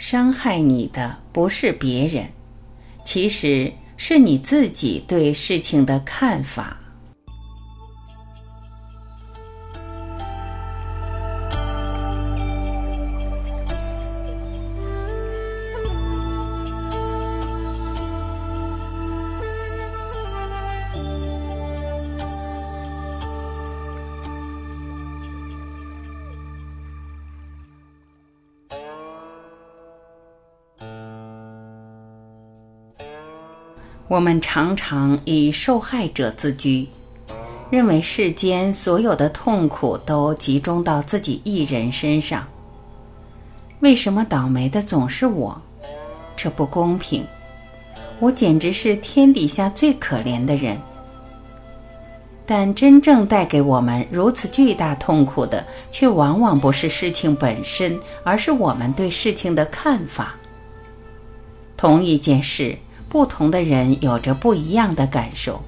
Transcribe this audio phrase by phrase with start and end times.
[0.00, 2.26] 伤害你的不是别人，
[3.04, 6.74] 其实是你自己对事情的看法。
[34.10, 36.84] 我们常常以受害者自居，
[37.70, 42.44] 认为世间所有的痛苦都集中到自己一人身上。
[43.78, 45.56] 为什么倒霉的总是我？
[46.36, 47.24] 这不公平！
[48.18, 50.76] 我简直是天底下最可怜的人。
[52.44, 60.34] 但真正带给我们如此巨大痛苦的，却往往不是事情本身，而是我们对事情的看法。
[61.76, 62.76] 同一件事。
[63.10, 65.60] 不同的人有着不一样的感受。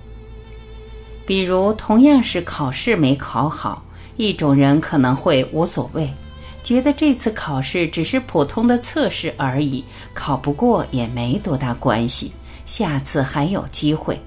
[1.26, 3.84] 比如，同样是考试没考好，
[4.16, 6.08] 一种人可能会无所谓，
[6.62, 9.84] 觉得这次考试只是普通的测试而已，
[10.14, 12.32] 考不过也没多大关系，
[12.64, 14.18] 下次还有机会。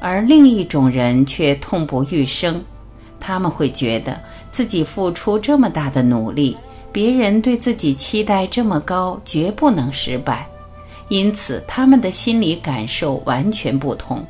[0.00, 2.62] 而另一种人却痛不欲生，
[3.18, 4.16] 他们会觉得
[4.52, 6.56] 自己付出这么大的努力，
[6.92, 10.46] 别人对自己期待这么高，绝不能失败。
[11.08, 14.24] 因此，他们的心理感受完全不同。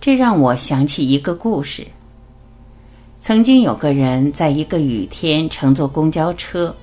[0.00, 1.86] 这让我想起一个故事。
[3.20, 6.74] 曾经有个人在一个雨天乘坐公交车，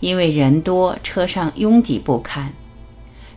[0.00, 2.50] 因为人多，车上拥挤不堪。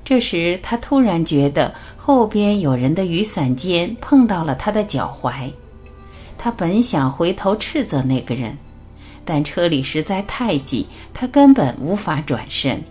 [0.06, 5.52] 这时，他突然觉得后边有人的雨伞尖碰到了他的脚踝。
[6.38, 8.58] 他本想回头斥责那个人，
[9.26, 12.82] 但车里实在太挤，他根本无法转身。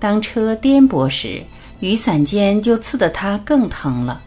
[0.00, 1.42] 当车颠簸时，
[1.80, 4.20] 雨伞尖就刺得他更疼了。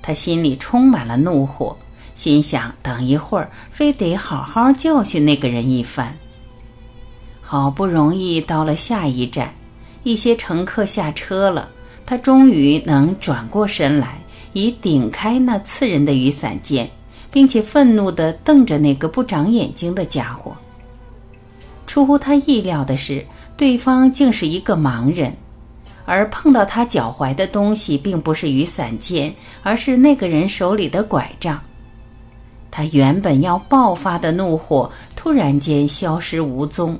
[0.00, 1.76] 他心里充满了怒火，
[2.14, 6.16] 心想：等一会儿，非得好好教训那个人一番。
[7.42, 9.52] 好不容易到了下一站，
[10.04, 11.68] 一些乘客下车了，
[12.06, 14.18] 他终于能转过身来，
[14.54, 16.88] 以顶开那刺人的雨伞尖，
[17.30, 20.56] 并且愤怒地瞪着那个不长眼睛的家伙。
[21.86, 23.22] 出乎他意料的是。
[23.60, 25.36] 对方竟是一个盲人，
[26.06, 29.30] 而碰到他脚踝的东西并不是雨伞尖，
[29.62, 31.60] 而是那个人手里的拐杖。
[32.70, 36.98] 他原本要爆发的怒火突然间消失无踪，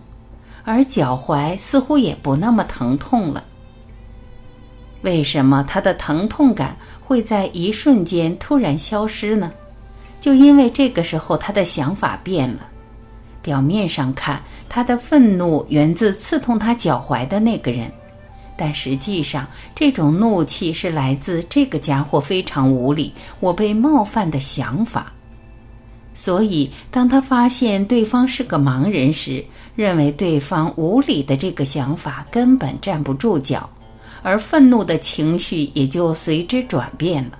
[0.62, 3.42] 而脚踝似乎也不那么疼痛了。
[5.00, 9.50] 为什么他的疼痛感会在一瞬间突然消失呢？
[10.20, 12.69] 就因为这个时候他的想法变了。
[13.42, 17.90] 表面上看，他的愤怒源自刺痛他脚踝的那个人，
[18.56, 25.12] 但实际上，这种怒气是来自这个家伙非常无理、我被冒犯的想法。
[26.12, 29.42] 所以，当他发现对方是个盲人时，
[29.74, 33.70] 认为对方无理的这个想法根本站不住脚，
[34.22, 37.38] 而愤怒的情绪也就随之转变了。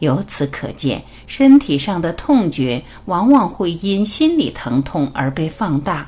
[0.00, 6.06] 由此可见，身体上的痛觉往往会因心理疼痛而被放大。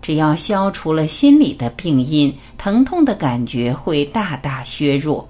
[0.00, 5.28] 只要消除了心理的病因，疼痛的感觉会大大削弱。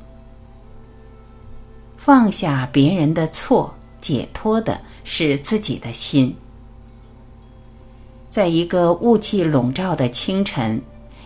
[1.97, 6.35] 放下别人的错，解脱的是自己的心。
[8.29, 10.81] 在一个雾气笼罩的清晨，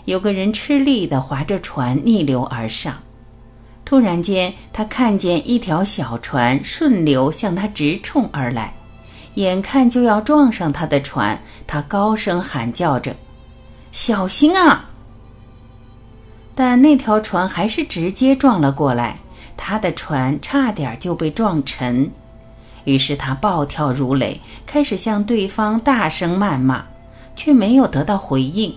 [0.06, 2.96] 有个人吃力的划着船逆流而上。
[3.86, 8.74] 突然间，他看见一条小船顺流向他直冲而来，
[9.34, 13.14] 眼看就要撞上他的船，他高声喊叫着
[13.92, 14.91] ：“小心啊！”
[16.56, 19.16] 但那条船还是直接撞了过来，
[19.56, 22.10] 他的船差点就被撞沉。
[22.86, 26.84] 于是他暴跳如雷，开始向对方大声谩骂，
[27.36, 28.77] 却没有得到回应。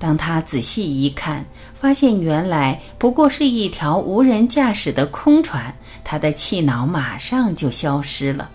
[0.00, 1.44] 当他仔细一看，
[1.78, 8.48] 发现原来不过是一条无人驾驶的空船，他的气恼马上就消失了。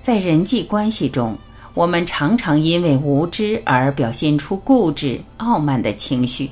[0.00, 1.38] 在人际关系中，
[1.74, 6.48] 我们常常因为无知而表现出固执、傲慢的情绪；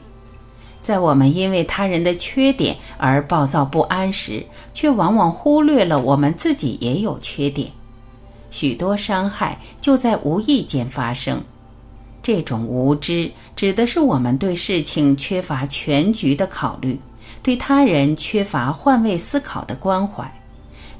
[0.81, 7.69] 在我们因为他人的缺点而暴躁不安时，却往往忽略了我们自己也有缺点。
[8.53, 11.43] 许多伤害就在无意间发生。
[12.23, 16.99] 这种无知指的是我们对事情缺乏全局的考虑，
[17.43, 20.33] 对他人缺乏换位思考的关怀，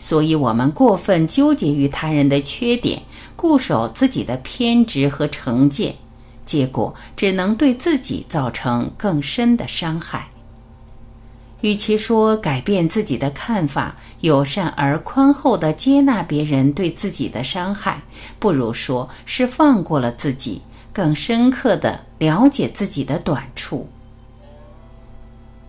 [0.01, 3.01] 所以我们过分纠结于他人的缺点，
[3.37, 5.95] 固守自己的偏执和成见，
[6.45, 10.27] 结果只能对自己造成更深的伤害。
[11.61, 18.03] 与其说改变自己的看法，友善而宽厚地接纳别人对自己的伤害，
[18.41, 20.61] 不如说是放过了自己，
[20.93, 23.89] 更深刻的了解自己的短处。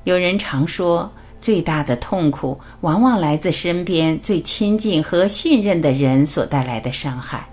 [0.03, 7.47] 有人常说，最大的痛苦往往来自身边最亲近和信任的人所带来的伤害。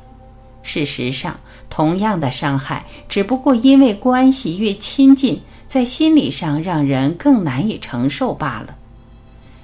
[0.63, 1.39] 事实上，
[1.69, 5.41] 同样的伤害，只不过因为关系越亲近。
[5.71, 8.75] 在心理上让人更难以承受罢了。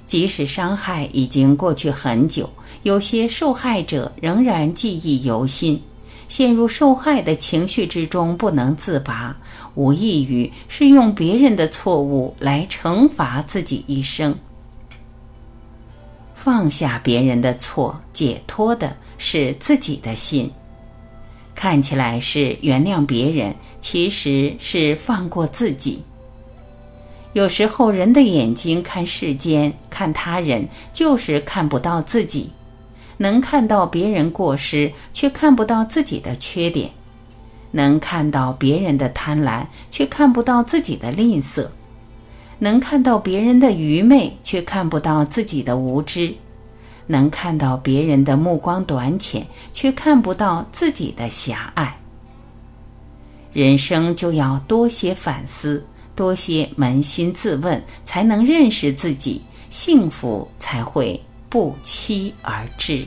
[0.07, 2.49] 即使伤害已经过去很久，
[2.83, 5.77] 有些受害者仍然记忆犹新，
[6.27, 9.35] 陷入受害的情绪之中不能自拔，
[9.75, 14.35] 无异于是用别人的错误来惩罚自己一生。
[16.35, 20.51] 放下别人的错，解脱的是自己的心。
[21.55, 23.55] 看起来是原谅别人。
[23.79, 26.01] 其实是放过自己。
[27.31, 32.49] 有时候，人的眼睛看世间、看他人，就是看不到自己；
[33.17, 36.89] 能看到别人过失，却看不到自己的缺点；
[37.71, 41.65] 能看到别人的贪婪，却看不到自己的吝啬；
[42.59, 46.31] 能看到别人的愚昧，却看不到自己的无知；
[47.07, 51.95] 能看到别人的目光短浅，却看不到自己的狭隘。
[53.53, 55.83] 人生就要多些反思，
[56.15, 59.41] 多些扪心自问，才能认识自己，
[59.71, 63.05] 幸福才会不期而至。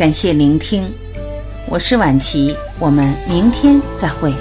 [0.00, 0.90] 感谢聆听，
[1.68, 4.32] 我是晚琪，我们明天再会。